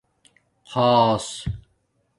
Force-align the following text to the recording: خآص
خآص 0.73 1.25